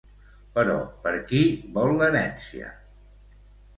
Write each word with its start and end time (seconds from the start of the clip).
Però 0.53 0.77
per 1.03 1.13
qui 1.31 1.43
vol 1.77 1.93
l'herència? 1.99 2.73